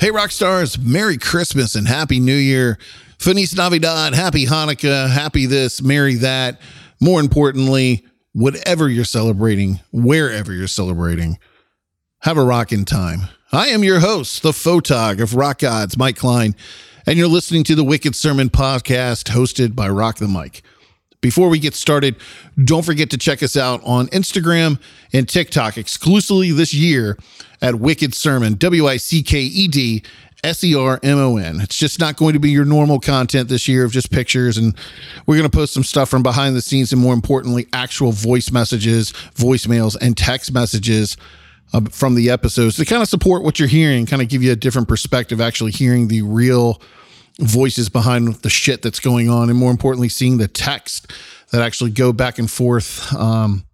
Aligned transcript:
Hey, 0.00 0.10
rock 0.10 0.30
stars, 0.30 0.78
Merry 0.78 1.18
Christmas 1.18 1.74
and 1.74 1.86
Happy 1.86 2.20
New 2.20 2.32
Year. 2.34 2.78
Feliz 3.18 3.54
Navidad, 3.54 4.14
Happy 4.14 4.46
Hanukkah, 4.46 5.10
Happy 5.10 5.44
this, 5.44 5.82
Merry 5.82 6.14
that. 6.14 6.58
More 7.02 7.20
importantly, 7.20 8.06
whatever 8.32 8.88
you're 8.88 9.04
celebrating, 9.04 9.80
wherever 9.92 10.54
you're 10.54 10.68
celebrating, 10.68 11.38
have 12.20 12.38
a 12.38 12.42
rockin' 12.42 12.86
time. 12.86 13.28
I 13.52 13.66
am 13.66 13.84
your 13.84 14.00
host, 14.00 14.42
the 14.42 14.52
photog 14.52 15.20
of 15.20 15.34
Rock 15.34 15.58
Gods, 15.58 15.98
Mike 15.98 16.16
Klein, 16.16 16.56
and 17.06 17.18
you're 17.18 17.28
listening 17.28 17.62
to 17.64 17.74
the 17.74 17.84
Wicked 17.84 18.16
Sermon 18.16 18.48
podcast 18.48 19.24
hosted 19.24 19.76
by 19.76 19.90
Rock 19.90 20.16
the 20.16 20.28
Mike. 20.28 20.62
Before 21.20 21.50
we 21.50 21.58
get 21.58 21.74
started, 21.74 22.16
don't 22.64 22.84
forget 22.84 23.10
to 23.10 23.18
check 23.18 23.42
us 23.42 23.54
out 23.54 23.82
on 23.84 24.06
Instagram 24.08 24.80
and 25.12 25.28
TikTok 25.28 25.76
exclusively 25.76 26.50
this 26.50 26.72
year 26.72 27.18
at 27.60 27.74
Wicked 27.74 28.14
Sermon, 28.14 28.54
W 28.54 28.86
I 28.86 28.96
C 28.96 29.22
K 29.22 29.40
E 29.40 29.68
D 29.68 30.02
S 30.42 30.64
E 30.64 30.74
R 30.74 30.98
M 31.02 31.18
O 31.18 31.36
N. 31.36 31.60
It's 31.60 31.76
just 31.76 32.00
not 32.00 32.16
going 32.16 32.32
to 32.32 32.38
be 32.40 32.50
your 32.50 32.64
normal 32.64 32.98
content 32.98 33.50
this 33.50 33.68
year 33.68 33.84
of 33.84 33.92
just 33.92 34.10
pictures. 34.10 34.56
And 34.56 34.74
we're 35.26 35.36
going 35.36 35.48
to 35.48 35.54
post 35.54 35.74
some 35.74 35.84
stuff 35.84 36.08
from 36.08 36.22
behind 36.22 36.56
the 36.56 36.62
scenes 36.62 36.90
and 36.90 37.02
more 37.02 37.12
importantly, 37.12 37.66
actual 37.74 38.12
voice 38.12 38.50
messages, 38.50 39.12
voicemails, 39.34 39.96
and 40.00 40.16
text 40.16 40.54
messages 40.54 41.18
uh, 41.74 41.82
from 41.90 42.14
the 42.14 42.30
episodes 42.30 42.76
to 42.76 42.86
kind 42.86 43.02
of 43.02 43.08
support 43.08 43.42
what 43.42 43.58
you're 43.58 43.68
hearing, 43.68 44.06
kind 44.06 44.22
of 44.22 44.28
give 44.28 44.42
you 44.42 44.52
a 44.52 44.56
different 44.56 44.88
perspective, 44.88 45.38
actually 45.38 45.70
hearing 45.70 46.08
the 46.08 46.22
real 46.22 46.80
voices 47.40 47.88
behind 47.88 48.34
the 48.36 48.50
shit 48.50 48.82
that's 48.82 49.00
going 49.00 49.28
on. 49.28 49.50
And 49.50 49.58
more 49.58 49.70
importantly, 49.70 50.08
seeing 50.08 50.38
the 50.38 50.48
text 50.48 51.12
that 51.50 51.62
actually 51.62 51.90
go 51.90 52.12
back 52.12 52.38
and 52.38 52.50
forth 52.50 53.12
um, 53.14 53.64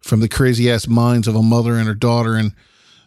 from 0.00 0.20
the 0.20 0.28
crazy 0.28 0.70
ass 0.70 0.86
minds 0.86 1.26
of 1.26 1.34
a 1.34 1.42
mother 1.42 1.74
and 1.74 1.88
her 1.88 1.94
daughter. 1.94 2.34
And 2.34 2.52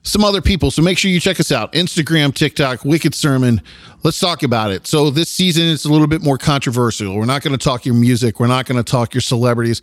some 0.04 0.24
other 0.24 0.42
people. 0.42 0.70
So 0.70 0.82
make 0.82 0.98
sure 0.98 1.10
you 1.10 1.20
check 1.20 1.40
us 1.40 1.52
out 1.52 1.74
Instagram, 1.74 2.34
TikTok, 2.34 2.86
Wicked 2.86 3.16
Sermon. 3.16 3.62
Let's 4.04 4.20
talk 4.20 4.44
about 4.44 4.72
it. 4.72 4.86
So 4.86 5.10
this 5.10 5.30
season 5.30 5.64
is 5.64 5.86
a 5.86 5.92
little 5.92 6.08
bit 6.08 6.22
more 6.22 6.38
controversial. 6.38 7.16
We're 7.16 7.26
not 7.26 7.42
going 7.42 7.58
to 7.58 7.64
talk 7.64 7.86
your 7.86 7.96
music, 7.96 8.40
we're 8.40 8.48
not 8.48 8.66
going 8.66 8.84
to 8.84 8.90
talk 8.90 9.14
your 9.14 9.22
celebrities. 9.22 9.82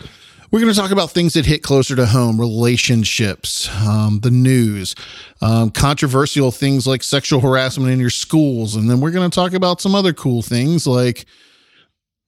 We're 0.53 0.59
going 0.59 0.73
to 0.73 0.79
talk 0.79 0.91
about 0.91 1.13
things 1.13 1.35
that 1.35 1.47
hit 1.47 1.63
closer 1.63 1.95
to 1.95 2.07
home, 2.07 2.41
relationships, 2.41 3.69
um, 3.87 4.19
the 4.21 4.33
news, 4.33 4.97
um, 5.41 5.71
controversial 5.71 6.51
things 6.51 6.89
like 6.89 7.05
sexual 7.05 7.39
harassment 7.39 7.93
in 7.93 8.01
your 8.01 8.11
schools. 8.11 8.75
And 8.75 8.91
then 8.91 9.01
we're 9.01 9.13
going 9.13 9.31
to 9.31 9.35
talk 9.35 9.53
about 9.53 9.81
some 9.81 9.95
other 9.95 10.13
cool 10.13 10.43
things 10.43 10.89
like 10.89 11.25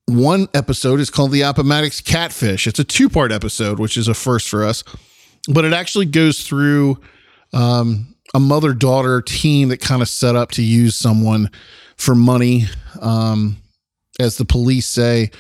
one 0.07 0.47
episode 0.55 1.01
is 1.01 1.11
called 1.11 1.33
the 1.33 1.43
Appomattox 1.43 2.01
Catfish. 2.01 2.69
It's 2.69 2.79
a 2.79 2.85
two 2.85 3.09
part 3.09 3.33
episode, 3.33 3.81
which 3.81 3.97
is 3.97 4.07
a 4.07 4.15
first 4.15 4.49
for 4.49 4.65
us, 4.65 4.85
but 5.49 5.65
it 5.65 5.73
actually 5.73 6.07
goes 6.07 6.47
through 6.47 7.01
um, 7.53 8.15
a 8.35 8.41
mother 8.41 8.73
daughter 8.73 9.21
team 9.21 9.69
that 9.71 9.81
kind 9.81 10.01
of 10.01 10.09
set 10.09 10.37
up 10.37 10.53
to 10.53 10.63
use 10.63 10.95
someone 10.95 11.51
for 11.97 12.15
money. 12.15 12.67
Um, 13.01 13.57
as 14.21 14.37
the 14.37 14.45
police 14.45 14.87
say, 14.87 15.31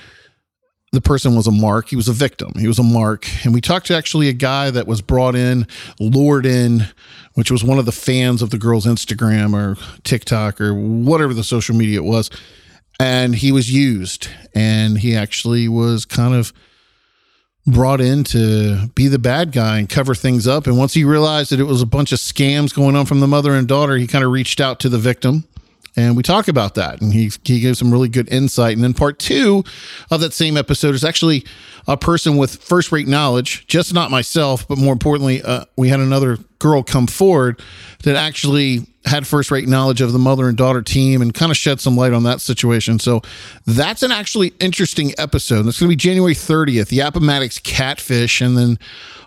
the 0.93 1.01
person 1.01 1.35
was 1.35 1.47
a 1.47 1.53
mark. 1.53 1.89
He 1.89 1.97
was 1.97 2.09
a 2.09 2.13
victim. 2.13 2.53
He 2.59 2.69
was 2.69 2.79
a 2.79 2.83
mark. 2.83 3.27
And 3.45 3.55
we 3.55 3.63
talked 3.63 3.87
to 3.87 3.97
actually 3.97 4.29
a 4.29 4.35
guy 4.35 4.71
that 4.71 4.87
was 4.87 5.01
brought 5.01 5.35
in, 5.35 5.67
lured 5.99 6.45
in, 6.45 6.87
which 7.33 7.51
was 7.51 7.65
one 7.65 7.79
of 7.79 7.87
the 7.87 7.93
fans 7.93 8.43
of 8.43 8.51
the 8.51 8.59
girl's 8.59 8.85
Instagram 8.85 9.55
or 9.55 9.79
TikTok 10.03 10.61
or 10.61 10.75
whatever 10.75 11.33
the 11.33 11.45
social 11.45 11.75
media 11.75 11.99
it 11.99 12.05
was. 12.05 12.31
And 13.01 13.35
he 13.35 13.53
was 13.53 13.73
used. 13.73 14.29
And 14.55 14.99
he 14.99 15.17
actually 15.17 15.67
was 15.67 16.05
kind 16.05 16.35
of 16.35 16.53
brought 17.67 18.03
in 18.03 18.25
to 18.25 18.89
be 18.95 19.09
the 19.09 19.19
bad 19.19 19.53
guy 19.53 19.79
and 19.79 19.89
cover 19.89 20.15
things 20.15 20.47
up. 20.47 20.67
And 20.67 20.77
once 20.77 20.93
he 20.93 21.05
realized 21.05 21.53
that 21.53 21.61
it 21.61 21.65
was 21.65 21.81
a 21.81 21.87
bunch 21.87 22.13
of 22.13 22.19
scams 22.19 22.75
going 22.75 22.97
on 22.97 23.07
from 23.07 23.21
the 23.21 23.29
mother 23.29 23.55
and 23.55 23.67
daughter, 23.67 23.97
he 23.97 24.07
kind 24.07 24.25
of 24.25 24.31
reached 24.31 24.61
out 24.61 24.79
to 24.81 24.91
the 24.91 24.99
victim. 24.99 25.45
And 25.97 26.17
we 26.17 26.23
talk 26.23 26.49
about 26.49 26.75
that. 26.77 27.01
And 27.01 27.13
he, 27.13 27.31
he 27.45 27.61
gave 27.61 27.77
some 27.77 27.93
really 27.93 28.09
good 28.09 28.29
insight. 28.33 28.75
And 28.75 28.83
then 28.83 28.95
part 28.95 29.19
two 29.19 29.63
of 30.11 30.21
that 30.21 30.33
same 30.33 30.57
episode 30.57 30.95
is 30.95 31.05
actually 31.05 31.45
a 31.87 31.97
person 31.97 32.37
with 32.37 32.63
first 32.63 32.93
rate 32.93 33.09
knowledge, 33.09 33.67
just 33.67 33.93
not 33.93 34.11
myself, 34.11 34.67
but 34.67 34.79
more 34.79 34.93
importantly, 34.93 35.43
uh, 35.43 35.65
we 35.77 35.89
had 35.89 36.01
another 36.01 36.39
girl 36.59 36.83
come 36.83 37.07
forward 37.07 37.61
that 38.05 38.17
actually 38.17 38.87
had 39.05 39.27
first 39.27 39.51
rate 39.51 39.67
knowledge 39.67 40.01
of 40.01 40.13
the 40.13 40.19
mother 40.19 40.49
and 40.49 40.57
daughter 40.57 40.81
team 40.81 41.21
and 41.21 41.35
kind 41.35 41.51
of 41.51 41.57
shed 41.57 41.81
some 41.81 41.97
light 41.97 42.13
on 42.13 42.23
that 42.23 42.41
situation. 42.41 42.99
So 42.99 43.21
that's 43.67 44.03
an 44.03 44.13
actually 44.13 44.55
interesting 44.61 45.13
episode. 45.19 45.65
That's 45.65 45.81
going 45.81 45.91
to 45.91 45.93
be 45.93 45.97
January 45.97 46.35
30th, 46.35 46.89
the 46.89 47.01
Appomattox 47.01 47.59
Catfish. 47.59 48.41
And 48.41 48.57
then 48.57 48.79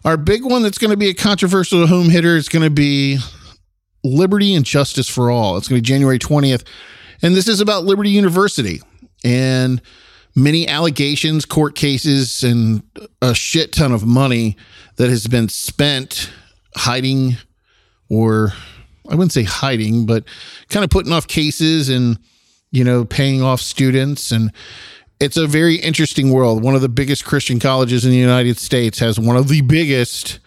our 0.06 0.18
big 0.18 0.46
one 0.46 0.64
that's 0.64 0.78
going 0.78 0.92
to 0.92 0.98
be 0.98 1.10
a 1.10 1.14
controversial 1.14 1.86
home 1.88 2.10
hitter 2.10 2.38
is 2.38 2.48
going 2.48 2.64
to 2.64 2.70
be 2.70 3.20
Liberty 4.06 4.54
and 4.54 4.66
Justice 4.66 5.10
for 5.10 5.32
All. 5.32 5.58
It's 5.58 5.68
going 5.68 5.78
to 5.78 5.82
be 5.82 5.88
January 5.88 6.20
20th. 6.20 6.66
And 7.22 7.36
this 7.36 7.48
is 7.48 7.60
about 7.60 7.86
Liberty 7.86 8.10
University 8.10 8.82
and 9.24 9.82
many 10.36 10.68
allegations, 10.68 11.46
court 11.46 11.76
cases, 11.76 12.44
and 12.44 12.84
a 13.22 13.34
shit 13.34 13.72
ton 13.72 13.92
of 13.92 14.06
money 14.06 14.58
that 14.98 15.10
has 15.10 15.28
been 15.28 15.50
spent 15.50 16.30
hiding 16.76 17.38
or 18.10 18.54
I 19.10 19.16
wouldn't 19.16 19.32
say 19.32 19.44
hiding, 19.44 20.06
but 20.06 20.24
kind 20.70 20.84
of 20.84 20.90
putting 20.90 21.14
off 21.14 21.28
cases 21.28 21.90
and, 21.90 22.18
you 22.72 22.84
know, 22.84 23.06
paying 23.06 23.42
off 23.42 23.62
students. 23.62 24.32
And 24.32 24.52
it's 25.20 25.38
a 25.38 25.48
very 25.48 25.76
interesting 25.76 26.32
world. 26.32 26.64
One 26.64 26.76
of 26.76 26.82
the 26.82 26.90
biggest 26.90 27.24
Christian 27.26 27.60
colleges 27.60 28.04
in 28.04 28.12
the 28.12 28.18
United 28.18 28.58
States 28.58 29.00
has 29.00 29.20
one 29.20 29.38
of 29.38 29.48
the 29.48 29.62
biggest 29.62 30.40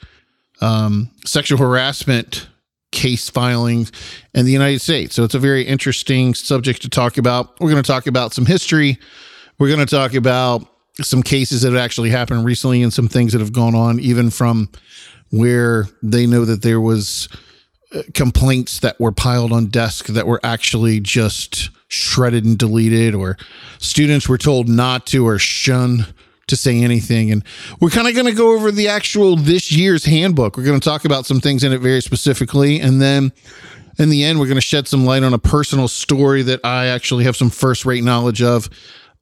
um, 0.60 1.10
sexual 1.25 1.58
harassment 1.58 2.48
case 2.91 3.28
filings 3.28 3.93
in 4.34 4.44
the 4.44 4.53
United 4.53 4.81
States. 4.81 5.15
So 5.15 5.25
it's 5.25 5.34
a 5.34 5.38
very 5.38 5.62
interesting 5.62 6.34
subject 6.34 6.82
to 6.82 6.88
talk 6.88 7.19
about. 7.19 7.59
We're 7.60 7.71
going 7.71 7.82
to 7.82 7.87
talk 7.87 8.06
about 8.06 8.32
some 8.32 8.47
history. 8.47 8.99
We're 9.59 9.69
going 9.69 9.84
to 9.84 9.87
talk 9.87 10.15
about 10.15 10.66
some 11.00 11.22
cases 11.22 11.62
that 11.62 11.72
have 11.72 11.81
actually 11.81 12.10
happened 12.10 12.44
recently 12.44 12.82
and 12.82 12.93
some 12.93 13.09
things 13.09 13.32
that 13.32 13.41
have 13.41 13.53
gone 13.53 13.75
on, 13.75 14.00
even 14.00 14.31
from 14.31 14.69
where 15.31 15.87
they 16.03 16.26
know 16.26 16.44
that 16.44 16.62
there 16.62 16.81
was 16.81 17.28
uh, 17.94 18.03
complaints 18.15 18.81
that 18.81 18.99
were 18.99 19.12
piled 19.12 19.53
on 19.53 19.66
desk 19.66 20.06
that 20.06 20.26
were 20.26 20.41
actually 20.43 21.00
just 21.00 21.70
shredded 21.88 22.44
and 22.44 22.59
deleted 22.59 23.15
or 23.15 23.37
students 23.78 24.28
were 24.28 24.38
told 24.38 24.69
not 24.69 25.06
to 25.06 25.26
or 25.26 25.38
shun 25.38 26.06
to 26.48 26.56
say 26.56 26.82
anything 26.82 27.31
and 27.31 27.44
we're 27.81 27.91
kind 27.91 28.09
of 28.09 28.14
going 28.14 28.26
to 28.26 28.32
go 28.32 28.54
over 28.54 28.70
the 28.70 28.88
actual 28.88 29.36
this 29.36 29.70
year's 29.72 30.04
handbook 30.04 30.56
we're 30.56 30.64
going 30.64 30.78
to 30.78 30.88
talk 30.88 31.04
about 31.04 31.26
some 31.26 31.41
things 31.41 31.64
in 31.64 31.72
it 31.72 31.78
very 31.78 32.00
specifically 32.00 32.81
and 32.81 33.00
then 33.00 33.32
in 33.98 34.09
the 34.10 34.25
end 34.25 34.38
we're 34.38 34.47
going 34.47 34.56
to 34.56 34.60
shed 34.60 34.88
some 34.88 35.04
light 35.04 35.22
on 35.22 35.32
a 35.34 35.38
personal 35.38 35.88
story 35.88 36.42
that 36.42 36.60
i 36.64 36.87
actually 36.87 37.25
have 37.25 37.37
some 37.37 37.50
first 37.50 37.84
rate 37.84 38.04
knowledge 38.04 38.42
of 38.42 38.69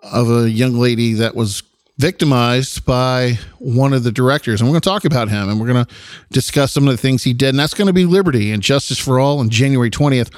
of 0.02 0.30
a 0.30 0.50
young 0.50 0.74
lady 0.74 1.14
that 1.14 1.34
was 1.34 1.62
victimized 1.98 2.84
by 2.84 3.38
one 3.58 3.92
of 3.92 4.04
the 4.04 4.12
directors. 4.12 4.60
And 4.60 4.68
we're 4.68 4.74
going 4.74 4.82
to 4.82 4.88
talk 4.88 5.04
about 5.04 5.28
him 5.28 5.48
and 5.48 5.60
we're 5.60 5.72
going 5.72 5.84
to 5.84 5.94
discuss 6.30 6.72
some 6.72 6.86
of 6.86 6.92
the 6.92 6.98
things 6.98 7.24
he 7.24 7.32
did. 7.32 7.50
And 7.50 7.58
that's 7.58 7.74
going 7.74 7.86
to 7.86 7.92
be 7.92 8.04
Liberty 8.04 8.52
and 8.52 8.62
Justice 8.62 8.98
for 8.98 9.18
All 9.18 9.38
on 9.38 9.48
January 9.48 9.90
20th. 9.90 10.32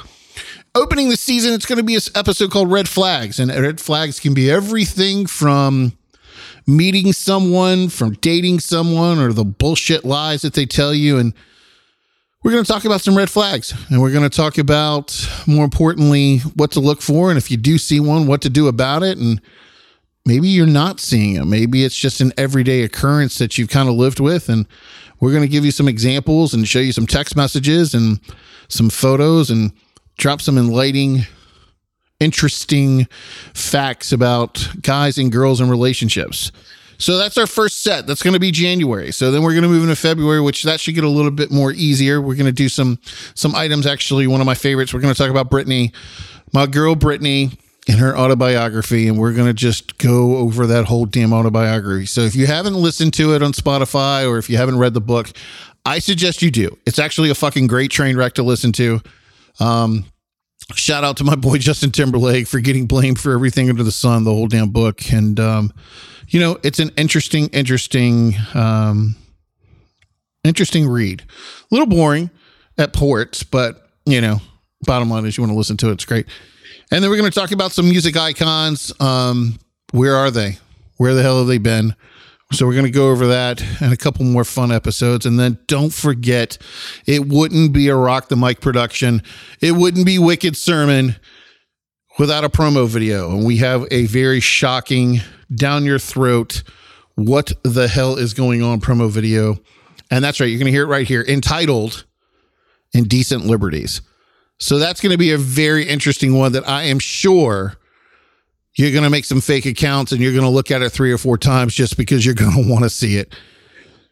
Opening 0.74 1.08
the 1.08 1.16
season, 1.16 1.54
it's 1.54 1.66
going 1.66 1.78
to 1.78 1.84
be 1.84 1.96
an 1.96 2.00
episode 2.14 2.50
called 2.50 2.70
Red 2.70 2.88
Flags. 2.88 3.40
And 3.40 3.50
red 3.50 3.80
flags 3.80 4.20
can 4.20 4.34
be 4.34 4.50
everything 4.50 5.26
from 5.26 5.96
meeting 6.68 7.14
someone, 7.14 7.88
from 7.88 8.12
dating 8.20 8.60
someone, 8.60 9.18
or 9.18 9.32
the 9.32 9.44
bullshit 9.44 10.04
lies 10.04 10.42
that 10.42 10.52
they 10.52 10.66
tell 10.66 10.94
you. 10.94 11.16
And 11.16 11.32
we're 12.44 12.52
going 12.52 12.62
to 12.62 12.70
talk 12.70 12.84
about 12.84 13.00
some 13.00 13.16
red 13.16 13.30
flags 13.30 13.74
and 13.88 14.00
we're 14.00 14.12
going 14.12 14.28
to 14.28 14.36
talk 14.36 14.58
about, 14.58 15.28
more 15.46 15.64
importantly, 15.64 16.38
what 16.54 16.70
to 16.72 16.80
look 16.80 17.00
for. 17.00 17.30
And 17.30 17.38
if 17.38 17.50
you 17.50 17.56
do 17.56 17.78
see 17.78 17.98
one, 17.98 18.26
what 18.26 18.42
to 18.42 18.50
do 18.50 18.68
about 18.68 19.02
it. 19.02 19.18
And 19.18 19.40
maybe 20.26 20.48
you're 20.48 20.66
not 20.66 21.00
seeing 21.00 21.34
them. 21.34 21.50
Maybe 21.50 21.84
it's 21.84 21.98
just 21.98 22.20
an 22.20 22.32
everyday 22.36 22.82
occurrence 22.82 23.38
that 23.38 23.56
you've 23.56 23.70
kind 23.70 23.88
of 23.88 23.94
lived 23.94 24.20
with. 24.20 24.50
And 24.50 24.66
we're 25.20 25.32
going 25.32 25.42
to 25.42 25.48
give 25.48 25.64
you 25.64 25.72
some 25.72 25.88
examples 25.88 26.52
and 26.52 26.68
show 26.68 26.80
you 26.80 26.92
some 26.92 27.06
text 27.06 27.34
messages 27.34 27.94
and 27.94 28.20
some 28.68 28.90
photos 28.90 29.50
and 29.50 29.72
drop 30.18 30.42
some 30.42 30.58
enlightening, 30.58 31.26
interesting 32.20 33.06
facts 33.54 34.12
about 34.12 34.68
guys 34.82 35.18
and 35.18 35.30
girls 35.30 35.60
and 35.60 35.70
relationships. 35.70 36.50
So 37.00 37.16
that's 37.16 37.38
our 37.38 37.46
first 37.46 37.82
set. 37.84 38.08
That's 38.08 38.22
going 38.22 38.34
to 38.34 38.40
be 38.40 38.50
January. 38.50 39.12
So 39.12 39.30
then 39.30 39.42
we're 39.42 39.52
going 39.52 39.62
to 39.62 39.68
move 39.68 39.84
into 39.84 39.94
February, 39.94 40.40
which 40.40 40.64
that 40.64 40.80
should 40.80 40.96
get 40.96 41.04
a 41.04 41.08
little 41.08 41.30
bit 41.30 41.50
more 41.52 41.72
easier. 41.72 42.20
We're 42.20 42.34
going 42.34 42.46
to 42.46 42.52
do 42.52 42.68
some 42.68 42.98
some 43.34 43.54
items. 43.54 43.86
Actually, 43.86 44.26
one 44.26 44.40
of 44.40 44.46
my 44.46 44.54
favorites. 44.54 44.92
We're 44.92 45.00
going 45.00 45.14
to 45.14 45.18
talk 45.18 45.30
about 45.30 45.48
Britney, 45.48 45.94
my 46.52 46.66
girl 46.66 46.96
Britney 46.96 47.56
in 47.86 47.98
her 47.98 48.18
autobiography, 48.18 49.08
and 49.08 49.16
we're 49.16 49.32
going 49.32 49.46
to 49.46 49.54
just 49.54 49.96
go 49.98 50.36
over 50.36 50.66
that 50.66 50.86
whole 50.86 51.06
damn 51.06 51.32
autobiography. 51.32 52.04
So 52.04 52.20
if 52.22 52.34
you 52.34 52.46
haven't 52.46 52.74
listened 52.74 53.14
to 53.14 53.34
it 53.34 53.42
on 53.42 53.52
Spotify 53.52 54.28
or 54.28 54.36
if 54.36 54.50
you 54.50 54.56
haven't 54.58 54.78
read 54.78 54.92
the 54.92 55.00
book, 55.00 55.30
I 55.86 56.00
suggest 56.00 56.42
you 56.42 56.50
do. 56.50 56.76
It's 56.84 56.98
actually 56.98 57.30
a 57.30 57.34
fucking 57.34 57.66
great 57.66 57.90
train 57.90 58.16
wreck 58.16 58.34
to 58.34 58.42
listen 58.42 58.72
to. 58.72 59.00
Um, 59.58 60.04
shout 60.74 61.04
out 61.04 61.16
to 61.18 61.24
my 61.24 61.34
boy 61.34 61.58
Justin 61.58 61.90
Timberlake 61.90 62.46
for 62.46 62.60
getting 62.60 62.86
blamed 62.86 63.18
for 63.18 63.32
everything 63.32 63.70
under 63.70 63.82
the 63.82 63.92
sun, 63.92 64.24
the 64.24 64.32
whole 64.32 64.46
damn 64.48 64.70
book. 64.70 65.12
And, 65.12 65.38
um, 65.40 65.72
you 66.28 66.40
know, 66.40 66.58
it's 66.62 66.78
an 66.78 66.90
interesting, 66.96 67.48
interesting, 67.48 68.34
um, 68.54 69.16
interesting 70.44 70.86
read. 70.86 71.22
A 71.22 71.74
little 71.74 71.86
boring 71.86 72.30
at 72.76 72.92
ports, 72.92 73.42
but, 73.42 73.88
you 74.04 74.20
know, 74.20 74.40
bottom 74.82 75.10
line 75.10 75.24
is 75.24 75.36
you 75.36 75.42
want 75.42 75.52
to 75.52 75.56
listen 75.56 75.76
to 75.78 75.88
it. 75.88 75.92
It's 75.92 76.04
great. 76.04 76.26
And 76.90 77.02
then 77.02 77.10
we're 77.10 77.18
going 77.18 77.30
to 77.30 77.38
talk 77.38 77.52
about 77.52 77.72
some 77.72 77.88
music 77.88 78.16
icons. 78.16 78.92
Um, 79.00 79.58
where 79.92 80.16
are 80.16 80.30
they? 80.30 80.58
Where 80.96 81.14
the 81.14 81.22
hell 81.22 81.38
have 81.38 81.46
they 81.46 81.58
been? 81.58 81.94
So 82.50 82.66
we're 82.66 82.72
going 82.72 82.86
to 82.86 82.90
go 82.90 83.10
over 83.10 83.26
that 83.26 83.62
and 83.82 83.92
a 83.92 83.96
couple 83.96 84.24
more 84.24 84.44
fun 84.44 84.72
episodes. 84.72 85.26
And 85.26 85.38
then 85.38 85.58
don't 85.66 85.92
forget, 85.92 86.56
it 87.06 87.28
wouldn't 87.28 87.74
be 87.74 87.88
a 87.88 87.94
Rock 87.94 88.28
the 88.28 88.36
Mike 88.36 88.60
production. 88.60 89.22
It 89.60 89.72
wouldn't 89.72 90.06
be 90.06 90.18
Wicked 90.18 90.56
Sermon 90.56 91.16
without 92.18 92.44
a 92.44 92.48
promo 92.48 92.88
video. 92.88 93.30
And 93.30 93.44
we 93.44 93.58
have 93.58 93.86
a 93.90 94.06
very 94.06 94.40
shocking, 94.40 95.20
down 95.54 95.84
your 95.84 95.98
throat, 95.98 96.62
what 97.16 97.52
the 97.64 97.86
hell 97.86 98.16
is 98.16 98.32
going 98.32 98.62
on 98.62 98.80
promo 98.80 99.10
video. 99.10 99.56
And 100.10 100.24
that's 100.24 100.40
right. 100.40 100.46
You're 100.46 100.58
going 100.58 100.66
to 100.66 100.72
hear 100.72 100.84
it 100.84 100.88
right 100.88 101.06
here 101.06 101.24
entitled 101.28 102.06
Indecent 102.94 103.44
Liberties. 103.44 104.00
So 104.58 104.78
that's 104.78 105.00
going 105.00 105.12
to 105.12 105.18
be 105.18 105.32
a 105.32 105.38
very 105.38 105.86
interesting 105.86 106.34
one 106.34 106.52
that 106.52 106.66
I 106.68 106.84
am 106.84 106.98
sure 106.98 107.77
you're 108.78 108.92
going 108.92 109.04
to 109.04 109.10
make 109.10 109.24
some 109.24 109.40
fake 109.40 109.66
accounts 109.66 110.12
and 110.12 110.20
you're 110.20 110.32
going 110.32 110.44
to 110.44 110.48
look 110.50 110.70
at 110.70 110.82
it 110.82 110.90
three 110.90 111.12
or 111.12 111.18
four 111.18 111.36
times 111.36 111.74
just 111.74 111.96
because 111.96 112.24
you're 112.24 112.34
going 112.34 112.52
to 112.52 112.70
want 112.70 112.84
to 112.84 112.90
see 112.90 113.16
it. 113.16 113.34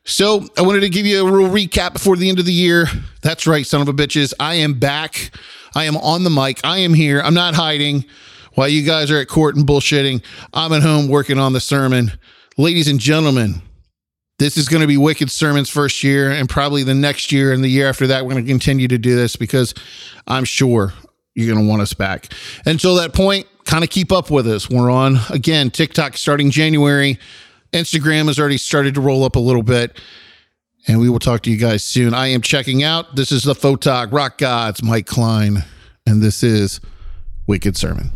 So 0.02 0.44
I 0.58 0.62
wanted 0.62 0.80
to 0.80 0.88
give 0.88 1.06
you 1.06 1.26
a 1.26 1.30
real 1.30 1.48
recap 1.48 1.92
before 1.92 2.16
the 2.16 2.28
end 2.28 2.40
of 2.40 2.46
the 2.46 2.52
year. 2.52 2.86
That's 3.22 3.46
right, 3.46 3.64
son 3.64 3.80
of 3.80 3.88
a 3.88 3.92
bitches. 3.92 4.34
I 4.40 4.56
am 4.56 4.74
back. 4.74 5.30
I 5.76 5.84
am 5.84 5.96
on 5.96 6.24
the 6.24 6.30
mic. 6.30 6.60
I 6.64 6.78
am 6.78 6.94
here. 6.94 7.20
I'm 7.20 7.32
not 7.32 7.54
hiding 7.54 8.06
while 8.54 8.68
you 8.68 8.82
guys 8.82 9.08
are 9.12 9.18
at 9.18 9.28
court 9.28 9.54
and 9.54 9.64
bullshitting. 9.64 10.22
I'm 10.52 10.72
at 10.72 10.82
home 10.82 11.08
working 11.08 11.38
on 11.38 11.52
the 11.52 11.60
sermon. 11.60 12.12
Ladies 12.58 12.88
and 12.88 12.98
gentlemen, 12.98 13.62
this 14.40 14.56
is 14.56 14.68
going 14.68 14.80
to 14.80 14.88
be 14.88 14.96
Wicked 14.96 15.30
Sermon's 15.30 15.70
first 15.70 16.02
year, 16.02 16.30
and 16.30 16.48
probably 16.48 16.82
the 16.82 16.94
next 16.94 17.30
year 17.30 17.52
and 17.52 17.62
the 17.62 17.68
year 17.68 17.88
after 17.88 18.08
that, 18.08 18.24
we're 18.24 18.32
going 18.32 18.44
to 18.44 18.50
continue 18.50 18.88
to 18.88 18.98
do 18.98 19.14
this 19.14 19.36
because 19.36 19.74
I'm 20.26 20.44
sure 20.44 20.92
you're 21.34 21.52
going 21.54 21.64
to 21.64 21.70
want 21.70 21.82
us 21.82 21.94
back. 21.94 22.32
Until 22.64 22.96
that 22.96 23.14
point, 23.14 23.46
kind 23.66 23.84
of 23.84 23.90
keep 23.90 24.12
up 24.12 24.30
with 24.30 24.46
us. 24.46 24.70
We're 24.70 24.90
on 24.90 25.18
again 25.30 25.70
TikTok 25.70 26.16
starting 26.16 26.50
January. 26.50 27.18
Instagram 27.72 28.26
has 28.26 28.38
already 28.38 28.58
started 28.58 28.94
to 28.94 29.00
roll 29.00 29.24
up 29.24 29.36
a 29.36 29.40
little 29.40 29.62
bit. 29.62 30.00
And 30.88 31.00
we 31.00 31.10
will 31.10 31.18
talk 31.18 31.42
to 31.42 31.50
you 31.50 31.56
guys 31.56 31.82
soon. 31.82 32.14
I 32.14 32.28
am 32.28 32.40
checking 32.40 32.84
out. 32.84 33.16
This 33.16 33.32
is 33.32 33.42
the 33.42 33.54
Photog 33.54 34.12
Rock 34.12 34.38
Gods, 34.38 34.84
Mike 34.84 35.06
Klein, 35.06 35.64
and 36.06 36.22
this 36.22 36.44
is 36.44 36.80
Wicked 37.48 37.76
Sermon. 37.76 38.12